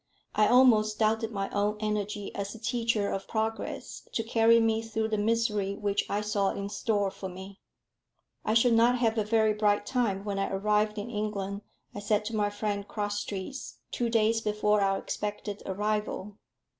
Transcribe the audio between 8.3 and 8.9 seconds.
"I shall